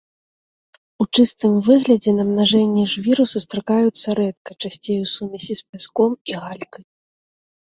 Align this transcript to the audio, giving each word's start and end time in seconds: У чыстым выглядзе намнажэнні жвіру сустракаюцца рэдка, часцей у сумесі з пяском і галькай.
У 1.03 1.05
чыстым 1.17 1.53
выглядзе 1.67 2.11
намнажэнні 2.19 2.83
жвіру 2.93 3.25
сустракаюцца 3.33 4.07
рэдка, 4.21 4.51
часцей 4.65 4.97
у 5.05 5.13
сумесі 5.15 5.53
з 5.61 5.69
пяском 5.69 6.11
і 6.33 6.41
галькай. 6.43 6.83